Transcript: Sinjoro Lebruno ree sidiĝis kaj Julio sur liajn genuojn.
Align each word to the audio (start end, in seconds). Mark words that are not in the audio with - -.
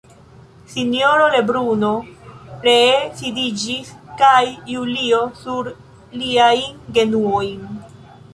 Sinjoro 0.75 1.25
Lebruno 1.35 1.91
ree 2.63 2.95
sidiĝis 3.19 3.93
kaj 4.23 4.41
Julio 4.73 5.21
sur 5.43 5.71
liajn 6.25 6.83
genuojn. 6.99 7.63